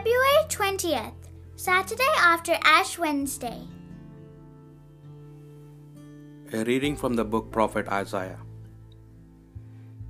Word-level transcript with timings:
February 0.00 0.44
20th, 0.48 1.26
Saturday 1.56 2.12
after 2.18 2.54
Ash 2.64 2.96
Wednesday. 2.98 3.58
A 6.54 6.64
reading 6.64 6.96
from 6.96 7.16
the 7.16 7.24
book 7.32 7.50
Prophet 7.52 7.86
Isaiah. 7.86 8.38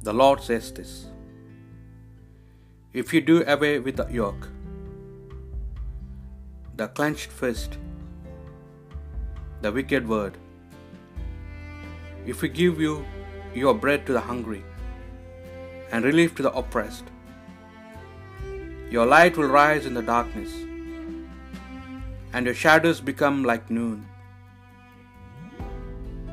The 0.03 0.13
Lord 0.13 0.45
says 0.45 0.71
this 0.73 1.07
If 2.93 3.13
you 3.13 3.21
do 3.21 3.43
away 3.55 3.81
with 3.81 3.97
the 3.97 4.07
yoke, 4.21 4.49
the 6.77 6.87
clenched 6.87 7.33
fist, 7.33 7.79
the 9.61 9.73
wicked 9.73 10.09
word, 10.09 10.39
if 12.27 12.43
we 12.43 12.49
give 12.49 12.81
you 12.81 13.05
your 13.55 13.75
bread 13.75 14.07
to 14.07 14.13
the 14.13 14.27
hungry 14.33 14.63
and 15.91 16.05
relief 16.05 16.37
to 16.37 16.45
the 16.45 16.53
oppressed, 16.53 17.17
your 18.95 19.07
light 19.07 19.37
will 19.37 19.53
rise 19.57 19.87
in 19.87 19.95
the 19.95 20.03
darkness, 20.03 20.53
and 22.33 22.47
your 22.47 22.55
shadows 22.63 23.01
become 23.01 23.45
like 23.51 23.71
noon. 23.71 23.99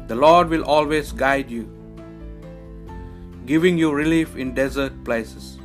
The 0.07 0.15
Lord 0.15 0.49
will 0.49 0.65
always 0.75 1.11
guide 1.11 1.51
you, 1.51 1.65
giving 3.45 3.77
you 3.77 3.91
relief 3.91 4.35
in 4.35 4.55
desert 4.59 4.95
places. 5.05 5.59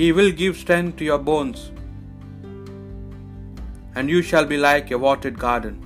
He 0.00 0.10
will 0.18 0.32
give 0.42 0.56
strength 0.56 0.96
to 0.98 1.04
your 1.04 1.22
bones, 1.30 1.70
and 3.94 4.08
you 4.08 4.22
shall 4.22 4.46
be 4.52 4.56
like 4.56 4.90
a 4.90 4.98
watered 5.06 5.38
garden, 5.38 5.76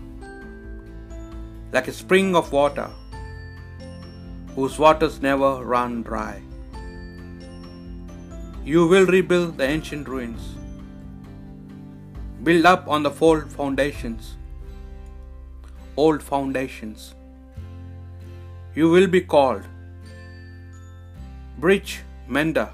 like 1.72 1.88
a 1.88 1.98
spring 2.02 2.36
of 2.36 2.52
water, 2.52 2.88
whose 4.54 4.78
waters 4.78 5.20
never 5.30 5.50
run 5.64 6.02
dry. 6.02 6.36
You 8.64 8.86
will 8.86 9.06
rebuild 9.06 9.56
the 9.56 9.64
ancient 9.64 10.08
ruins, 10.08 10.54
build 12.42 12.66
up 12.66 12.86
on 12.86 13.02
the 13.02 13.12
old 13.20 13.50
foundations. 13.50 14.34
Old 15.96 16.22
foundations. 16.22 17.14
You 18.74 18.90
will 18.90 19.06
be 19.06 19.20
called 19.20 19.62
Bridge 21.58 22.02
Mender, 22.28 22.68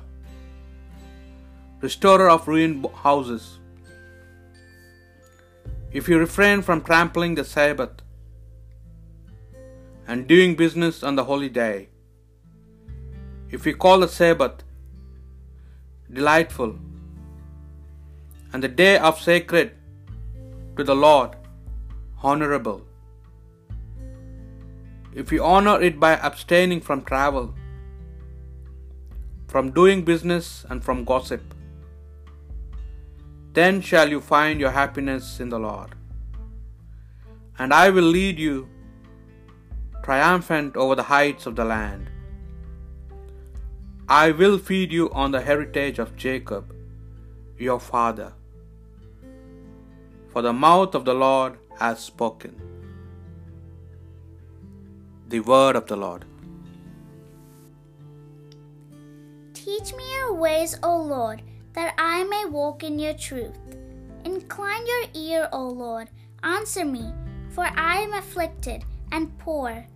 Restorer 1.81 2.29
of 2.29 2.49
ruined 2.49 2.87
houses. 3.05 3.59
If 5.93 6.09
you 6.09 6.19
refrain 6.19 6.61
from 6.61 6.83
trampling 6.83 7.37
the 7.37 7.45
Sabbath 7.45 8.03
and 10.09 10.27
doing 10.27 10.57
business 10.57 11.03
on 11.05 11.15
the 11.15 11.25
holy 11.25 11.49
day, 11.49 11.89
if 13.51 13.65
you 13.65 13.77
call 13.77 14.01
the 14.01 14.09
Sabbath 14.09 14.64
delightful 16.15 16.75
and 18.53 18.63
the 18.63 18.69
day 18.69 18.97
of 18.99 19.21
sacred 19.21 19.73
to 20.77 20.85
the 20.91 20.95
Lord 20.95 21.37
honorable, 22.23 22.83
if 25.23 25.33
you 25.33 25.43
honor 25.45 25.81
it 25.89 25.99
by 26.05 26.13
abstaining 26.29 26.81
from 26.81 27.03
travel, 27.03 27.55
from 29.49 29.71
doing 29.73 30.05
business, 30.05 30.65
and 30.71 30.85
from 30.85 31.05
gossip, 31.05 31.43
then 33.59 33.81
shall 33.81 34.09
you 34.15 34.21
find 34.21 34.59
your 34.61 34.71
happiness 34.71 35.39
in 35.41 35.49
the 35.49 35.59
Lord. 35.59 35.95
And 37.59 37.73
I 37.73 37.91
will 37.91 38.11
lead 38.17 38.39
you 38.39 38.69
triumphant 40.03 40.77
over 40.77 40.97
the 40.97 41.09
heights 41.15 41.47
of 41.47 41.55
the 41.55 41.65
land. 41.65 42.11
I 44.09 44.33
will 44.33 44.59
feed 44.59 44.93
you 44.93 45.11
on 45.13 45.31
the 45.31 45.41
heritage 45.41 45.99
of 45.99 46.15
Jacob, 46.15 46.75
your 47.59 47.81
father. 47.81 48.35
For 50.29 50.43
the 50.43 50.53
mouth 50.53 50.95
of 50.95 51.07
the 51.07 51.15
Lord 51.15 51.57
has 51.79 52.01
spoken. 52.01 52.61
The 55.29 55.41
word 55.41 55.75
of 55.75 55.87
the 55.87 55.97
Lord. 55.97 56.27
Teach 59.55 59.95
me 59.95 60.05
your 60.17 60.35
ways, 60.35 60.79
O 60.83 61.01
Lord, 61.01 61.41
that 61.73 61.95
I 61.97 62.25
may 62.25 62.45
walk 62.45 62.85
in 62.85 62.99
your 62.99 63.15
truth. 63.15 63.59
Incline 64.27 64.87
your 64.87 65.05
ear, 65.15 65.49
O 65.51 65.67
Lord, 65.67 66.11
answer 66.43 66.85
me, 66.85 67.11
for 67.49 67.65
I 67.65 68.03
am 68.03 68.13
afflicted 68.13 68.85
and 69.13 69.37
poor. 69.39 69.87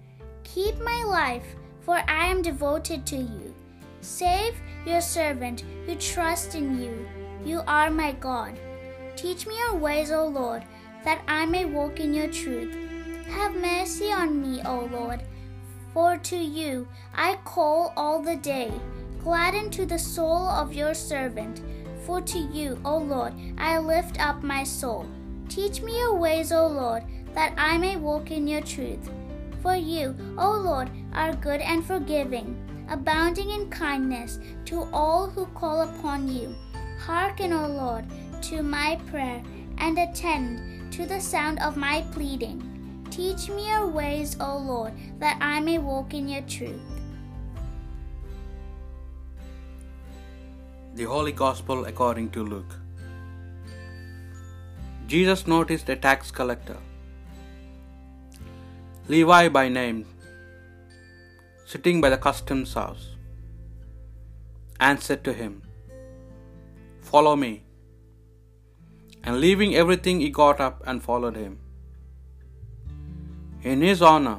Keep 0.45 0.81
my 0.81 1.05
life, 1.05 1.57
for 1.81 1.97
I 2.09 2.27
am 2.27 2.41
devoted 2.41 3.05
to 3.07 3.17
you. 3.17 3.48
Save 4.01 4.55
your 4.87 5.01
servant 5.01 5.65
who 5.87 5.95
trusts 5.97 6.55
in 6.55 6.81
you. 6.81 7.09
You 7.45 7.63
are 7.67 7.91
my 7.91 8.13
God. 8.13 8.59
Teach 9.17 9.47
me 9.47 9.57
your 9.59 9.77
ways, 9.77 10.11
O 10.11 10.27
Lord, 10.27 10.65
that 11.05 11.23
I 11.27 11.47
may 11.47 11.65
walk 11.65 12.01
in 12.01 12.15
your 12.15 12.29
truth. 12.29 12.77
Have 13.27 13.57
mercy 13.57 14.13
on 14.13 14.41
me, 14.41 14.63
O 14.65 14.89
Lord, 14.93 15.23
for 15.93 16.17
to 16.17 16.37
you 16.37 16.87
I 17.15 17.37
call 17.45 17.93
all 17.97 18.23
the 18.23 18.37
day. 18.37 18.73
Gladden 19.23 19.71
to 19.73 19.85
the 19.85 19.99
soul 19.99 20.49
of 20.49 20.73
your 20.73 20.95
servant, 20.95 21.61
for 22.07 22.21
to 22.21 22.39
you, 22.39 22.81
O 22.85 22.97
Lord, 22.97 23.35
I 23.59 23.79
lift 23.79 24.21
up 24.21 24.43
my 24.43 24.63
soul. 24.65 25.07
Teach 25.49 25.83
me 25.83 25.99
your 25.99 26.15
ways, 26.15 26.53
O 26.53 26.67
Lord, 26.67 27.03
that 27.35 27.53
I 27.59 27.77
may 27.79 27.97
walk 27.97 28.31
in 28.31 28.47
your 28.47 28.61
truth. 28.61 29.11
For 29.61 29.75
you, 29.75 30.15
O 30.39 30.53
Lord, 30.53 30.91
are 31.13 31.35
good 31.35 31.61
and 31.61 31.85
forgiving, 31.85 32.57
abounding 32.89 33.51
in 33.51 33.69
kindness 33.71 34.39
to 34.67 34.89
all 34.93 35.29
who 35.29 35.47
call 35.47 35.83
upon 35.83 36.29
you. 36.29 36.55
Hearken, 36.99 37.53
O 37.53 37.67
Lord, 37.69 38.05
to 38.43 38.63
my 38.63 39.01
prayer, 39.11 39.43
and 39.79 39.99
attend 39.99 40.93
to 40.93 41.07
the 41.07 41.21
sound 41.21 41.61
of 41.61 41.77
my 41.77 42.05
pleading. 42.13 42.65
Teach 43.11 43.49
me 43.49 43.69
your 43.69 43.87
ways, 43.87 44.37
O 44.41 44.59
Lord, 44.59 44.93
that 45.19 45.39
I 45.41 45.61
may 45.61 45.79
walk 45.79 46.15
in 46.15 46.29
your 46.29 46.43
truth. 46.43 46.81
The 50.95 51.05
Holy 51.05 51.33
Gospel 51.33 51.85
according 51.85 52.31
to 52.31 52.43
Luke. 52.43 52.75
Jesus 55.07 55.47
noticed 55.47 55.89
a 55.89 55.97
tax 55.97 56.31
collector, 56.31 56.77
Levi 59.09 59.49
by 59.49 59.69
name, 59.69 60.05
sitting 61.71 62.01
by 62.03 62.09
the 62.13 62.21
customs 62.27 62.71
house, 62.81 63.07
and 64.87 65.03
said 65.07 65.23
to 65.25 65.33
him, 65.41 65.55
Follow 67.09 67.33
me. 67.37 67.51
And 69.23 69.41
leaving 69.45 69.75
everything, 69.81 70.21
he 70.21 70.31
got 70.39 70.61
up 70.67 70.79
and 70.87 71.03
followed 71.09 71.37
him. 71.37 71.55
In 73.63 73.83
his 73.89 74.01
honor, 74.11 74.39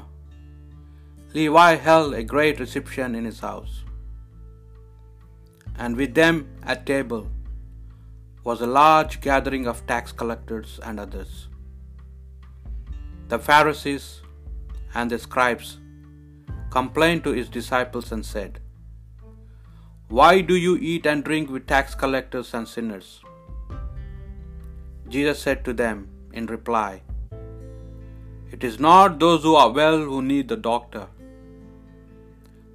Levi 1.36 1.72
held 1.88 2.16
a 2.20 2.24
great 2.24 2.60
reception 2.64 3.18
in 3.20 3.26
his 3.26 3.42
house. 3.48 3.76
And 5.78 6.02
with 6.02 6.16
them 6.22 6.38
at 6.64 6.88
table 6.94 7.28
was 8.44 8.62
a 8.62 8.72
large 8.80 9.22
gathering 9.28 9.68
of 9.68 9.86
tax 9.92 10.12
collectors 10.24 10.80
and 10.88 11.00
others. 11.06 11.36
The 13.28 13.40
Pharisees 13.50 14.08
and 14.96 15.12
the 15.12 15.20
scribes 15.28 15.78
complained 16.70 17.24
to 17.24 17.32
his 17.32 17.50
disciples 17.50 18.12
and 18.12 18.26
said, 18.26 18.60
Why 20.08 20.42
do 20.42 20.56
you 20.56 20.78
eat 20.78 21.06
and 21.06 21.24
drink 21.24 21.50
with 21.50 21.68
tax 21.68 21.96
collectors 21.96 22.54
and 22.54 22.68
sinners? 22.68 23.22
Jesus 25.08 25.42
said 25.42 25.66
to 25.66 25.74
them 25.74 26.08
in 26.34 26.46
reply, 26.46 27.02
It 28.52 28.64
is 28.64 28.80
not 28.80 29.20
those 29.20 29.44
who 29.44 29.56
are 29.56 29.72
well 29.72 29.98
who 29.98 30.22
need 30.22 30.48
the 30.48 30.58
doctor, 30.72 31.08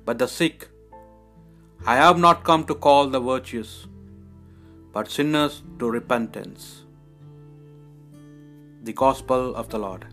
but 0.05 0.19
the 0.19 0.29
sick. 0.29 0.69
I 1.87 1.96
have 1.96 2.19
not 2.19 2.44
come 2.49 2.64
to 2.64 2.75
call 2.87 3.08
the 3.08 3.20
virtuous, 3.20 3.87
but 4.93 5.11
sinners 5.11 5.62
to 5.79 5.91
repentance. 5.91 6.85
The 8.82 8.93
Gospel 8.93 9.55
of 9.55 9.69
the 9.69 9.79
Lord. 9.79 10.06